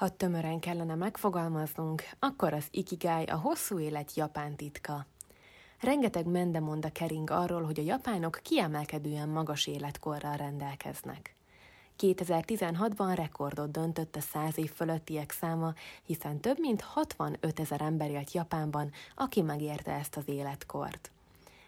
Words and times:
Ha 0.00 0.08
tömören 0.08 0.60
kellene 0.60 0.94
megfogalmaznunk, 0.94 2.02
akkor 2.18 2.52
az 2.52 2.66
ikigai 2.70 3.24
a 3.24 3.36
hosszú 3.36 3.78
élet 3.78 4.14
japán 4.14 4.56
titka. 4.56 5.06
Rengeteg 5.80 6.26
mendemonda 6.26 6.92
kering 6.92 7.30
arról, 7.30 7.62
hogy 7.62 7.78
a 7.78 7.82
japánok 7.82 8.40
kiemelkedően 8.42 9.28
magas 9.28 9.66
életkorral 9.66 10.36
rendelkeznek. 10.36 11.34
2016-ban 11.98 13.12
rekordot 13.14 13.70
döntött 13.70 14.16
a 14.16 14.20
100 14.20 14.58
év 14.58 14.72
fölöttiek 14.72 15.30
száma, 15.30 15.74
hiszen 16.02 16.40
több 16.40 16.58
mint 16.58 16.80
65 16.80 17.60
ezer 17.60 17.80
ember 17.80 18.10
élt 18.10 18.32
Japánban, 18.32 18.90
aki 19.14 19.42
megérte 19.42 19.92
ezt 19.92 20.16
az 20.16 20.28
életkort. 20.28 21.10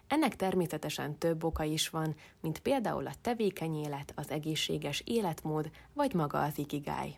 Ennek 0.07 0.35
természetesen 0.35 1.17
több 1.17 1.43
oka 1.43 1.63
is 1.63 1.89
van, 1.89 2.15
mint 2.41 2.59
például 2.59 3.07
a 3.07 3.13
tevékeny 3.21 3.75
élet, 3.75 4.13
az 4.15 4.29
egészséges 4.29 5.01
életmód, 5.05 5.71
vagy 5.93 6.13
maga 6.13 6.41
az 6.41 6.57
ikigai. 6.57 7.17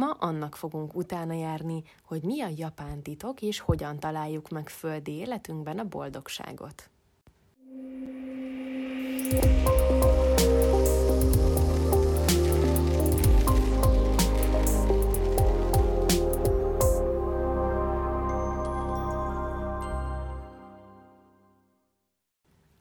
Ma 0.00 0.10
annak 0.18 0.54
fogunk 0.54 0.94
utána 0.94 1.32
járni, 1.32 1.82
hogy 2.04 2.22
mi 2.22 2.40
a 2.40 2.48
japán 2.56 3.02
titok 3.02 3.42
és 3.42 3.60
hogyan 3.60 3.98
találjuk 3.98 4.48
meg 4.48 4.68
földi 4.68 5.12
életünkben 5.12 5.78
a 5.78 5.84
boldogságot. 5.84 6.90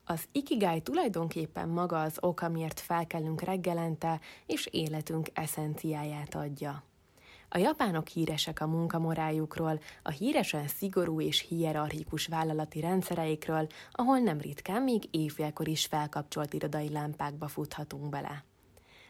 Az 0.04 0.28
ikigai 0.32 0.82
tulajdonképpen 0.82 1.70
maga 1.70 2.02
az 2.02 2.18
ok, 2.20 2.42
amiért 2.42 2.80
felkelünk 2.80 3.42
reggelente, 3.42 4.20
és 4.46 4.66
életünk 4.66 5.28
eszenciáját 5.34 6.36
adja. 6.36 6.88
A 7.52 7.58
japánok 7.58 8.08
híresek 8.08 8.62
a 8.62 8.68
munkamorájukról, 8.68 9.80
a 10.04 10.10
híresen 10.10 10.68
szigorú 10.68 11.22
és 11.22 11.46
hierarchikus 11.48 12.28
vállalati 12.28 12.80
rendszereikről, 12.80 13.68
ahol 13.92 14.20
nem 14.20 14.40
ritkán 14.40 14.82
még 14.82 15.04
éjfélkor 15.12 15.68
is 15.68 15.86
felkapcsolt 15.86 16.54
irodai 16.54 16.90
lámpákba 16.90 17.48
futhatunk 17.48 18.10
bele. 18.10 18.44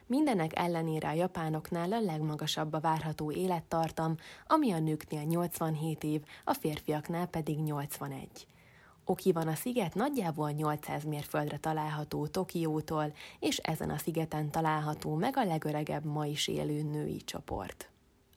Mindenek 0.05 0.57
ellenére 0.57 1.07
a 1.07 1.13
japánoknál 1.13 1.93
a 1.93 1.99
legmagasabb 1.99 2.73
a 2.73 2.79
várható 2.79 3.31
élettartam, 3.31 4.15
ami 4.47 4.71
a 4.71 4.79
nőknél 4.79 5.23
87 5.23 6.03
év, 6.03 6.21
a 6.43 6.53
férfiaknál 6.53 7.25
pedig 7.25 7.59
81. 7.59 8.47
Oki 9.05 9.31
van 9.31 9.47
a 9.47 9.55
sziget 9.55 9.95
nagyjából 9.95 10.51
800 10.51 11.03
mérföldre 11.03 11.57
található 11.57 12.27
Tokiótól, 12.27 13.13
és 13.39 13.57
ezen 13.57 13.89
a 13.89 13.97
szigeten 13.97 14.51
található 14.51 15.15
meg 15.15 15.37
a 15.37 15.45
legöregebb 15.45 16.05
ma 16.05 16.25
is 16.25 16.47
élő 16.47 16.81
női 16.81 17.21
csoport. 17.23 17.89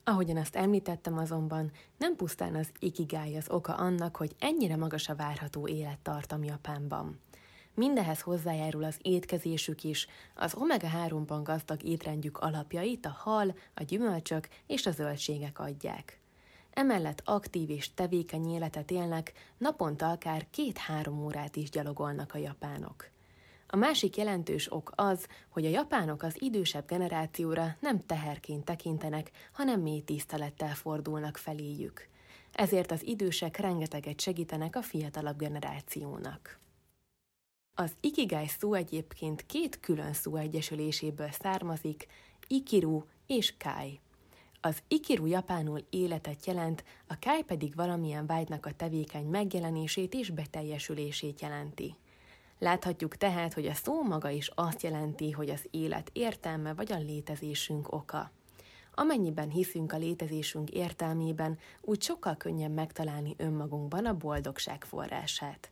Ahogyan 0.05 0.37
azt 0.37 0.57
említettem 0.57 1.19
azonban, 1.19 1.71
nem 1.99 2.17
pusztán 2.17 2.55
az 2.55 2.71
ikigai 2.79 3.37
az 3.37 3.51
oka 3.51 3.75
annak, 3.75 4.17
hogy 4.17 4.35
ennyire 4.39 4.77
magas 4.77 5.09
a 5.09 5.15
várható 5.15 5.69
élettartam 5.69 6.45
Japánban. 6.45 7.21
Mindehez 7.75 8.21
hozzájárul 8.21 8.85
az 8.85 8.99
étkezésük 9.03 9.85
is, 9.85 10.07
az 10.35 10.55
omega-3-ban 10.55 11.41
gazdag 11.43 11.83
étrendjük 11.83 12.39
alapjait 12.39 13.07
a 13.07 13.17
hal, 13.19 13.55
a 13.75 13.83
gyümölcsök 13.83 14.49
és 14.67 14.87
a 14.87 14.91
zöldségek 14.91 15.59
adják. 15.59 16.21
Emellett 16.71 17.23
aktív 17.25 17.71
és 17.71 17.95
tevékeny 17.95 18.49
életet 18.49 18.91
élnek, 18.91 19.33
naponta 19.59 20.11
akár 20.11 20.47
két-három 20.51 21.25
órát 21.25 21.57
is 21.57 21.71
gyalogolnak 21.71 22.35
a 22.35 22.39
japánok. 22.39 23.11
A 23.75 23.79
másik 23.79 24.17
jelentős 24.17 24.73
ok 24.73 24.93
az, 24.95 25.27
hogy 25.49 25.65
a 25.65 25.69
japánok 25.69 26.23
az 26.23 26.43
idősebb 26.43 26.87
generációra 26.87 27.77
nem 27.81 28.07
teherként 28.07 28.65
tekintenek, 28.65 29.31
hanem 29.53 29.81
mély 29.81 30.01
tisztelettel 30.01 30.75
fordulnak 30.75 31.37
feléjük. 31.37 32.09
Ezért 32.53 32.91
az 32.91 33.07
idősek 33.07 33.57
rengeteget 33.57 34.21
segítenek 34.21 34.77
a 34.77 34.83
fiatalabb 34.83 35.39
generációnak. 35.39 36.59
Az 37.75 37.93
ikigai 38.01 38.49
szó 38.49 38.75
egyébként 38.75 39.47
két 39.47 39.81
külön 39.81 40.13
szó 40.13 40.37
egyesüléséből 40.37 41.31
származik, 41.31 42.07
ikiru 42.47 43.05
és 43.27 43.55
kai. 43.57 44.01
Az 44.61 44.83
ikiru 44.89 45.27
japánul 45.27 45.85
életet 45.91 46.47
jelent, 46.47 46.85
a 47.07 47.19
kai 47.21 47.43
pedig 47.43 47.75
valamilyen 47.75 48.27
vágynak 48.27 48.67
a 48.67 48.73
tevékeny 48.73 49.27
megjelenését 49.27 50.15
és 50.15 50.31
beteljesülését 50.31 51.41
jelenti. 51.41 51.97
Láthatjuk 52.63 53.17
tehát, 53.17 53.55
hogy 53.55 53.67
a 53.67 53.75
szó 53.75 54.03
maga 54.03 54.29
is 54.29 54.51
azt 54.55 54.83
jelenti, 54.83 55.31
hogy 55.31 55.51
az 55.51 55.67
élet 55.71 56.11
értelme 56.13 56.75
vagy 56.75 56.93
a 56.93 56.99
létezésünk 56.99 57.93
oka. 57.93 58.31
Amennyiben 58.95 59.49
hiszünk 59.49 59.93
a 59.93 59.97
létezésünk 59.97 60.71
értelmében, 60.71 61.59
úgy 61.81 62.03
sokkal 62.03 62.37
könnyebb 62.37 62.73
megtalálni 62.73 63.35
önmagunkban 63.37 64.07
a 64.07 64.17
boldogság 64.17 64.85
forrását. 64.85 65.71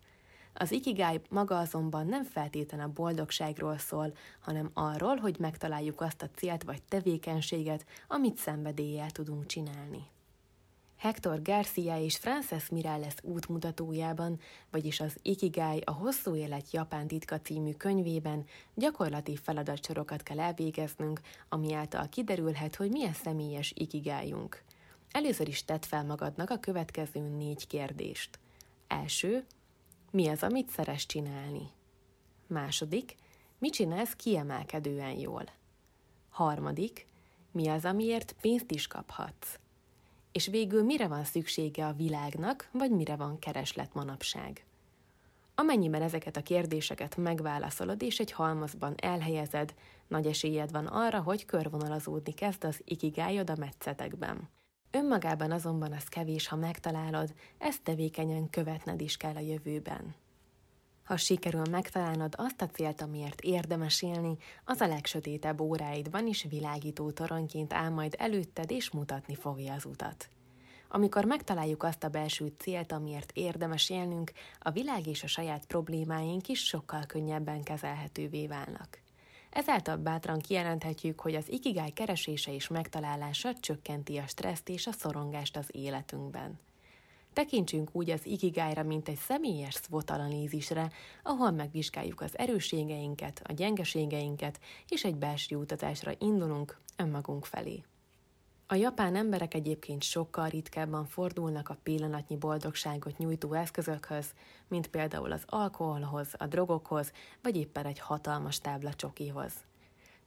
Az 0.55 0.73
ikigai 0.73 1.21
maga 1.29 1.59
azonban 1.59 2.07
nem 2.07 2.25
feltétlen 2.25 2.81
a 2.81 2.93
boldogságról 2.93 3.79
szól, 3.79 4.13
hanem 4.41 4.71
arról, 4.75 5.17
hogy 5.17 5.37
megtaláljuk 5.39 6.01
azt 6.01 6.23
a 6.23 6.31
célt 6.35 6.63
vagy 6.63 6.83
tevékenységet, 6.83 7.87
amit 8.09 8.37
szenvedéllyel 8.37 9.11
tudunk 9.11 9.47
csinálni. 9.47 10.09
Hector 11.01 11.43
Garcia 11.43 11.99
és 11.99 12.17
Frances 12.17 12.69
Mirales 12.69 13.15
útmutatójában, 13.23 14.41
vagyis 14.71 15.01
az 15.01 15.17
Ikigai 15.23 15.83
a 15.85 15.91
hosszú 15.91 16.35
élet 16.35 16.71
Japán 16.71 17.07
titka 17.07 17.41
című 17.41 17.73
könyvében 17.73 18.45
gyakorlati 18.75 19.37
feladatsorokat 19.37 20.23
kell 20.23 20.41
elvégeznünk, 20.41 21.21
ami 21.49 21.73
által 21.73 22.09
kiderülhet, 22.09 22.77
hogy 22.77 22.91
milyen 22.91 23.13
személyes 23.13 23.73
ikigájunk. 23.77 24.63
Először 25.11 25.49
is 25.49 25.65
tedd 25.65 25.83
fel 25.83 26.05
magadnak 26.05 26.51
a 26.51 26.59
következő 26.59 27.21
négy 27.21 27.67
kérdést. 27.67 28.39
Első, 28.87 29.45
mi 30.11 30.29
az, 30.29 30.43
amit 30.43 30.71
szeres 30.71 31.07
csinálni? 31.07 31.71
Második, 32.47 33.17
mit 33.59 33.73
csinálsz 33.73 34.15
kiemelkedően 34.17 35.19
jól? 35.19 35.45
Harmadik, 36.31 37.07
mi 37.53 37.69
az, 37.69 37.85
amiért 37.85 38.35
pénzt 38.41 38.71
is 38.71 38.87
kaphatsz? 38.87 39.60
És 40.33 40.47
végül 40.47 40.85
mire 40.85 41.09
van 41.09 41.25
szüksége 41.25 41.87
a 41.87 41.93
világnak, 41.93 42.69
vagy 42.73 42.91
mire 42.91 43.17
van 43.17 43.39
kereslet 43.39 43.95
manapság? 43.95 44.65
Amennyiben 45.55 46.03
ezeket 46.03 46.37
a 46.37 46.43
kérdéseket 46.43 47.17
megválaszolod 47.17 48.03
és 48.03 48.19
egy 48.19 48.33
halmazban 48.33 48.95
elhelyezed, 48.97 49.75
nagy 50.07 50.27
esélyed 50.27 50.71
van 50.71 50.87
arra, 50.87 51.21
hogy 51.21 51.45
körvonalazódni 51.45 52.33
kezd 52.33 52.65
az 52.65 52.81
ikigájod 52.85 53.51
a 53.51 53.57
metszetekben. 53.59 54.49
Önmagában 54.91 55.51
azonban 55.51 55.93
az 55.93 56.05
kevés, 56.05 56.49
ha 56.49 56.57
megtalálod, 56.57 57.35
ezt 57.59 57.83
tevékenyen 57.83 58.51
követned 58.51 59.01
is 59.01 59.17
kell 59.17 59.35
a 59.35 59.41
jövőben. 59.41 60.15
Ha 61.11 61.17
sikerül 61.17 61.65
megtalálnod 61.71 62.35
azt 62.37 62.63
a 62.63 62.67
célt, 62.67 63.01
amiért 63.01 63.41
érdemes 63.41 64.03
élni, 64.03 64.37
az 64.65 64.81
a 64.81 64.87
legsötétebb 64.87 65.61
óráidban 65.61 66.27
is 66.27 66.47
világító 66.49 67.11
toronyként 67.11 67.73
áll 67.73 67.89
majd 67.89 68.15
előtted 68.19 68.71
és 68.71 68.91
mutatni 68.91 69.35
fogja 69.35 69.73
az 69.73 69.85
utat. 69.85 70.29
Amikor 70.89 71.25
megtaláljuk 71.25 71.83
azt 71.83 72.05
a 72.05 72.09
belső 72.09 72.53
célt, 72.59 72.93
amiért 72.93 73.33
érdemes 73.35 73.91
élnünk, 73.91 74.33
a 74.59 74.71
világ 74.71 75.07
és 75.07 75.23
a 75.23 75.27
saját 75.27 75.67
problémáink 75.67 76.49
is 76.49 76.65
sokkal 76.65 77.07
könnyebben 77.07 77.63
kezelhetővé 77.63 78.47
válnak. 78.47 78.99
Ezáltal 79.51 79.97
bátran 79.97 80.39
kijelenthetjük, 80.39 81.21
hogy 81.21 81.35
az 81.35 81.49
ikigáj 81.49 81.91
keresése 81.91 82.55
és 82.55 82.69
megtalálása 82.69 83.55
csökkenti 83.55 84.19
a 84.19 84.27
stresszt 84.27 84.69
és 84.69 84.87
a 84.87 84.93
szorongást 84.93 85.57
az 85.57 85.69
életünkben. 85.73 86.59
Tekintsünk 87.33 87.89
úgy 87.93 88.11
az 88.11 88.27
ikigájra, 88.27 88.83
mint 88.83 89.09
egy 89.09 89.17
személyes 89.19 89.75
SWOT 89.75 90.11
analízisre, 90.11 90.91
ahol 91.23 91.51
megvizsgáljuk 91.51 92.21
az 92.21 92.39
erősségeinket, 92.39 93.43
a 93.45 93.53
gyengeségeinket, 93.53 94.61
és 94.89 95.05
egy 95.05 95.17
belső 95.17 95.57
utazásra 95.57 96.13
indulunk 96.19 96.79
önmagunk 96.97 97.45
felé. 97.45 97.85
A 98.67 98.75
japán 98.75 99.17
emberek 99.17 99.55
egyébként 99.55 100.03
sokkal 100.03 100.49
ritkábban 100.49 101.07
fordulnak 101.07 101.69
a 101.69 101.79
pillanatnyi 101.83 102.37
boldogságot 102.37 103.19
nyújtó 103.19 103.53
eszközökhöz, 103.53 104.35
mint 104.69 104.89
például 104.89 105.33
az 105.33 105.43
alkoholhoz, 105.47 106.29
a 106.37 106.47
drogokhoz, 106.47 107.13
vagy 107.43 107.57
éppen 107.57 107.87
egy 107.87 107.99
hatalmas 107.99 108.59
tábla 108.61 108.95
csokihoz. 108.95 109.53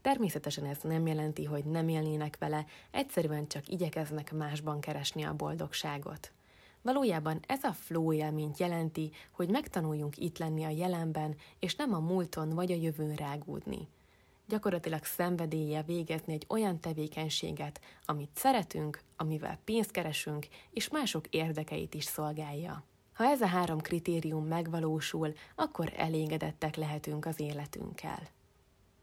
Természetesen 0.01 0.66
ez 0.66 0.77
nem 0.81 1.07
jelenti, 1.07 1.44
hogy 1.44 1.66
nem 1.66 1.88
élnének 1.88 2.38
vele, 2.38 2.66
egyszerűen 2.92 3.48
csak 3.48 3.68
igyekeznek 3.68 4.33
másban 4.33 4.80
keresni 4.80 5.24
a 5.24 5.33
boldogságot. 5.33 6.31
Valójában 6.83 7.39
ez 7.47 7.63
a 7.63 7.74
flow 7.74 8.13
élményt 8.13 8.59
jelenti, 8.59 9.12
hogy 9.31 9.50
megtanuljunk 9.50 10.18
itt 10.18 10.38
lenni 10.38 10.63
a 10.63 10.69
jelenben, 10.69 11.35
és 11.59 11.75
nem 11.75 11.94
a 11.94 12.00
múlton 12.00 12.50
vagy 12.50 12.71
a 12.71 12.75
jövőn 12.75 13.15
rágódni. 13.15 13.88
Gyakorlatilag 14.47 15.03
szenvedélye 15.03 15.81
végezni 15.81 16.33
egy 16.33 16.45
olyan 16.50 16.80
tevékenységet, 16.80 17.81
amit 18.06 18.30
szeretünk, 18.35 19.01
amivel 19.18 19.59
pénzt 19.63 19.91
keresünk, 19.91 20.47
és 20.71 20.89
mások 20.89 21.27
érdekeit 21.27 21.94
is 21.94 22.03
szolgálja. 22.03 22.83
Ha 23.13 23.24
ez 23.24 23.41
a 23.41 23.47
három 23.47 23.79
kritérium 23.79 24.45
megvalósul, 24.45 25.33
akkor 25.56 25.94
elégedettek 25.95 26.75
lehetünk 26.75 27.25
az 27.25 27.39
életünkkel. 27.39 28.29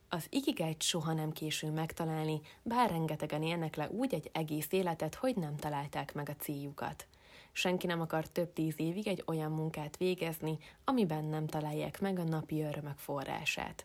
Az 0.08 0.26
ikigájt 0.28 0.82
soha 0.82 1.12
nem 1.12 1.32
késő 1.32 1.70
megtalálni, 1.70 2.40
bár 2.62 2.90
rengetegen 2.90 3.42
élnek 3.42 3.76
le 3.76 3.88
úgy 3.90 4.14
egy 4.14 4.30
egész 4.32 4.68
életet, 4.70 5.14
hogy 5.14 5.36
nem 5.36 5.56
találták 5.56 6.14
meg 6.14 6.28
a 6.28 6.42
céljukat. 6.42 7.06
Senki 7.52 7.86
nem 7.86 8.00
akar 8.00 8.28
több 8.28 8.52
tíz 8.52 8.74
évig 8.76 9.06
egy 9.06 9.22
olyan 9.26 9.52
munkát 9.52 9.96
végezni, 9.96 10.58
amiben 10.84 11.24
nem 11.24 11.46
találják 11.46 12.00
meg 12.00 12.18
a 12.18 12.24
napi 12.24 12.62
örömök 12.62 12.98
forrását. 12.98 13.84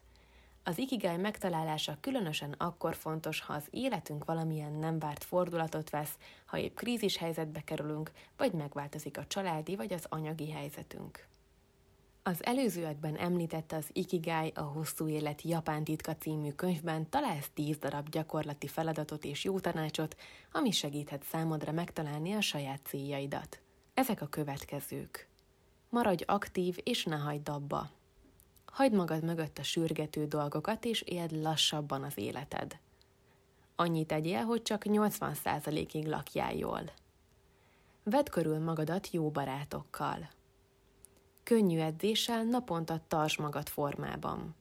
Az 0.63 0.77
ikigáj 0.77 1.17
megtalálása 1.17 1.97
különösen 2.01 2.51
akkor 2.57 2.95
fontos, 2.95 3.39
ha 3.39 3.53
az 3.53 3.67
életünk 3.69 4.25
valamilyen 4.25 4.71
nem 4.71 4.99
várt 4.99 5.23
fordulatot 5.23 5.89
vesz, 5.89 6.17
ha 6.45 6.57
épp 6.57 6.75
krízis 6.75 7.17
helyzetbe 7.17 7.61
kerülünk, 7.61 8.11
vagy 8.37 8.51
megváltozik 8.51 9.17
a 9.17 9.27
családi 9.27 9.75
vagy 9.75 9.93
az 9.93 10.05
anyagi 10.09 10.51
helyzetünk. 10.51 11.27
Az 12.27 12.45
előzőekben 12.45 13.15
említette 13.15 13.75
az 13.75 13.89
Ikigai 13.93 14.51
a 14.55 14.61
hosszú 14.61 15.07
élet 15.07 15.41
Japán 15.41 15.83
titka 15.83 16.15
című 16.15 16.51
könyvben 16.51 17.09
találsz 17.09 17.49
10 17.53 17.77
darab 17.77 18.09
gyakorlati 18.09 18.67
feladatot 18.67 19.23
és 19.23 19.43
jó 19.43 19.59
tanácsot, 19.59 20.15
ami 20.51 20.71
segíthet 20.71 21.23
számodra 21.23 21.71
megtalálni 21.71 22.33
a 22.33 22.41
saját 22.41 22.79
céljaidat. 22.83 23.61
Ezek 23.93 24.21
a 24.21 24.27
következők. 24.27 25.27
Maradj 25.89 26.23
aktív 26.27 26.77
és 26.83 27.03
ne 27.03 27.15
hagyd 27.15 27.49
abba. 27.49 27.89
Hagyd 28.65 28.93
magad 28.93 29.23
mögött 29.23 29.57
a 29.57 29.63
sürgető 29.63 30.25
dolgokat, 30.25 30.85
és 30.85 31.01
éld 31.01 31.31
lassabban 31.41 32.03
az 32.03 32.17
életed. 32.17 32.79
Annyit 33.75 34.07
tegyél, 34.07 34.43
hogy 34.43 34.61
csak 34.61 34.81
80%-ig 34.85 36.07
lakjál 36.07 36.55
jól. 36.55 36.91
Vedd 38.03 38.29
körül 38.29 38.59
magadat 38.59 39.11
jó 39.11 39.29
barátokkal. 39.29 40.29
Könnyű 41.45 41.79
edzéssel 41.79 42.43
naponta 42.43 43.01
tarts 43.07 43.37
magad 43.37 43.69
formában. 43.69 44.55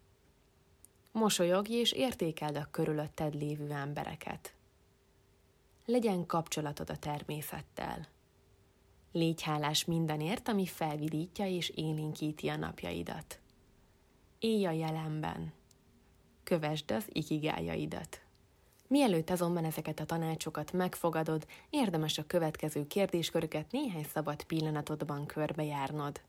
Mosolyogj 1.12 1.72
és 1.74 1.92
értékeld 1.92 2.56
a 2.56 2.68
körülötted 2.70 3.34
lévő 3.34 3.70
embereket. 3.70 4.54
Legyen 5.84 6.26
kapcsolatod 6.26 6.90
a 6.90 6.96
természettel. 6.96 8.08
Légy 9.12 9.42
hálás 9.42 9.84
mindenért, 9.84 10.48
ami 10.48 10.66
felvidítja 10.66 11.46
és 11.46 11.68
élénkíti 11.68 12.48
a 12.48 12.56
napjaidat. 12.56 13.38
Élj 14.38 14.66
a 14.66 14.70
jelenben. 14.70 15.52
Kövesd 16.42 16.90
az 16.90 17.04
ikigájaidat. 17.12 18.20
Mielőtt 18.88 19.30
azonban 19.30 19.64
ezeket 19.64 20.00
a 20.00 20.06
tanácsokat 20.06 20.72
megfogadod, 20.72 21.46
érdemes 21.70 22.18
a 22.18 22.26
következő 22.26 22.86
kérdésköröket 22.86 23.72
néhány 23.72 24.06
szabad 24.12 24.42
pillanatodban 24.42 25.26
körbejárnod. 25.26 26.20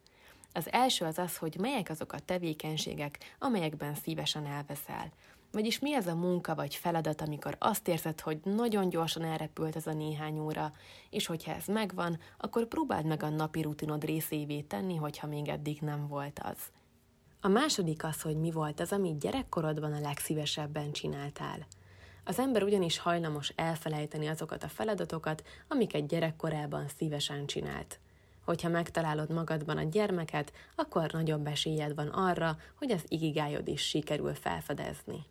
Az 0.55 0.71
első 0.71 1.05
az 1.05 1.17
az, 1.17 1.37
hogy 1.37 1.57
melyek 1.59 1.89
azok 1.89 2.13
a 2.13 2.19
tevékenységek, 2.19 3.35
amelyekben 3.39 3.95
szívesen 3.95 4.45
elveszel. 4.45 5.11
Vagyis 5.51 5.79
mi 5.79 5.93
az 5.93 6.07
a 6.07 6.15
munka 6.15 6.55
vagy 6.55 6.75
feladat, 6.75 7.21
amikor 7.21 7.55
azt 7.59 7.87
érzed, 7.87 8.19
hogy 8.19 8.39
nagyon 8.43 8.89
gyorsan 8.89 9.23
elrepült 9.23 9.75
ez 9.75 9.87
a 9.87 9.93
néhány 9.93 10.39
óra, 10.39 10.71
és 11.09 11.25
hogyha 11.25 11.53
ez 11.53 11.65
megvan, 11.65 12.19
akkor 12.37 12.67
próbáld 12.67 13.05
meg 13.05 13.23
a 13.23 13.29
napi 13.29 13.61
rutinod 13.61 14.03
részévé 14.03 14.61
tenni, 14.61 14.95
hogyha 14.95 15.27
még 15.27 15.47
eddig 15.47 15.79
nem 15.81 16.07
volt 16.07 16.39
az. 16.43 16.57
A 17.41 17.47
második 17.47 18.03
az, 18.03 18.21
hogy 18.21 18.37
mi 18.37 18.51
volt 18.51 18.79
az, 18.79 18.91
amit 18.91 19.19
gyerekkorodban 19.19 19.93
a 19.93 19.99
legszívesebben 19.99 20.91
csináltál. 20.91 21.67
Az 22.23 22.39
ember 22.39 22.63
ugyanis 22.63 22.97
hajlamos 22.97 23.49
elfelejteni 23.55 24.27
azokat 24.27 24.63
a 24.63 24.67
feladatokat, 24.67 25.43
amiket 25.67 26.07
gyerekkorában 26.07 26.87
szívesen 26.97 27.45
csinált. 27.45 27.99
Hogyha 28.45 28.69
megtalálod 28.69 29.31
magadban 29.31 29.77
a 29.77 29.83
gyermeket, 29.83 30.53
akkor 30.75 31.11
nagyobb 31.11 31.47
esélyed 31.47 31.95
van 31.95 32.07
arra, 32.07 32.57
hogy 32.75 32.91
az 32.91 33.03
igigájod 33.07 33.67
is 33.67 33.81
sikerül 33.81 34.33
felfedezni. 34.33 35.25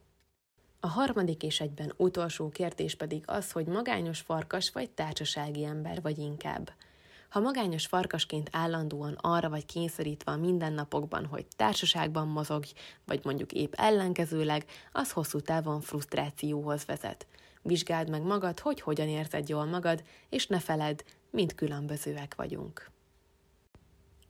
A 0.81 0.87
harmadik 0.87 1.43
és 1.43 1.61
egyben 1.61 1.93
utolsó 1.97 2.49
kérdés 2.49 2.95
pedig 2.95 3.23
az, 3.27 3.53
hogy 3.53 3.67
magányos 3.67 4.21
farkas 4.21 4.71
vagy 4.71 4.91
társasági 4.91 5.65
ember 5.65 6.03
vagy 6.03 6.19
inkább. 6.19 6.73
Ha 7.29 7.41
magányos 7.41 7.87
farkasként 7.87 8.49
állandóan 8.53 9.19
arra 9.21 9.49
vagy 9.49 9.67
kényszerítve 9.67 10.33
a 10.33 10.37
mindennapokban, 10.37 11.27
hogy 11.27 11.47
társaságban 11.57 12.29
mozogj, 12.29 12.73
vagy 13.05 13.21
mondjuk 13.25 13.53
épp 13.53 13.73
ellenkezőleg, 13.77 14.65
az 14.93 15.11
hosszú 15.11 15.41
távon 15.41 15.81
frusztrációhoz 15.81 16.85
vezet. 16.85 17.27
Vizsgáld 17.63 18.11
meg 18.11 18.23
magad, 18.23 18.61
hogy 18.61 18.81
hogyan 18.81 19.09
érzed 19.09 19.49
jól 19.49 19.65
magad, 19.65 20.03
és 20.29 20.47
ne 20.47 20.59
feledd, 20.59 21.03
mind 21.31 21.55
különbözőek 21.55 22.35
vagyunk. 22.35 22.93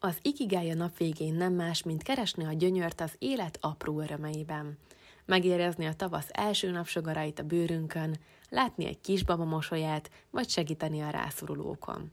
Az 0.05 0.19
ikigája 0.23 0.75
nap 0.75 0.97
végén 0.97 1.35
nem 1.35 1.53
más, 1.53 1.83
mint 1.83 2.03
keresni 2.03 2.45
a 2.45 2.53
gyönyört 2.53 3.01
az 3.01 3.15
élet 3.19 3.59
apró 3.61 4.01
örömeiben. 4.01 4.79
Megérezni 5.25 5.87
a 5.87 5.95
tavasz 5.95 6.29
első 6.33 6.71
napsugarait 6.71 7.39
a 7.39 7.43
bőrünkön, 7.43 8.19
látni 8.49 8.87
egy 8.87 9.01
kisbaba 9.01 9.45
mosolyát, 9.45 10.11
vagy 10.31 10.49
segíteni 10.49 11.01
a 11.01 11.11
rászorulókon. 11.11 12.12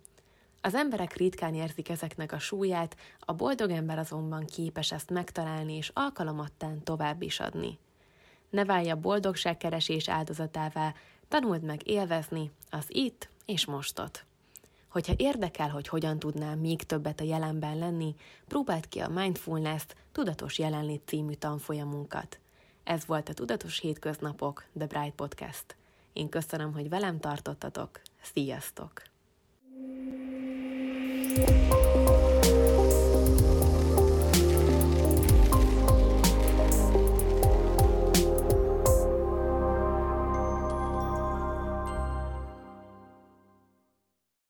Az 0.62 0.76
emberek 0.76 1.16
ritkán 1.16 1.54
érzik 1.54 1.90
ezeknek 1.90 2.32
a 2.32 2.40
súlyát, 2.40 2.96
a 3.20 3.34
boldog 3.34 3.70
ember 3.70 4.00
azonban 4.00 4.46
képes 4.46 4.92
ezt 4.92 5.10
megtalálni 5.10 5.74
és 5.74 5.92
alkalomattán 5.94 6.84
tovább 6.84 7.22
is 7.22 7.40
adni. 7.40 7.80
Ne 8.50 8.66
válj 8.66 8.90
a 8.90 8.96
boldogságkeresés 8.96 10.10
áldozatává, 10.10 10.94
tanuld 11.28 11.64
meg 11.64 11.88
élvezni 11.88 12.52
az 12.70 12.86
itt 12.88 13.30
és 13.46 13.66
mostot. 13.66 14.26
Hogyha 14.92 15.14
érdekel, 15.18 15.70
hogy 15.70 15.88
hogyan 15.88 16.20
tudnál 16.20 16.56
még 16.56 16.84
többet 16.84 17.20
a 17.20 17.24
jelenben 17.24 17.78
lenni, 17.78 18.16
próbáld 18.48 18.88
ki 18.88 19.00
a 19.00 19.10
Mindfulness 19.10 19.84
Tudatos 20.12 20.60
Jelenlét 20.60 21.02
című 21.06 21.34
tanfolyamunkat. 21.34 22.40
Ez 22.84 23.06
volt 23.06 23.30
a 23.30 23.34
Tudatos 23.34 23.80
Hétköznapok, 23.80 24.66
The 24.78 24.88
Bright 24.88 25.16
Podcast. 25.16 25.76
Én 26.14 26.30
köszönöm, 26.30 26.74
hogy 26.74 26.90
velem 26.90 27.20
tartottatok. 27.20 28.02
Sziasztok! 28.22 29.02
thank 31.34 31.74
you 31.74 31.91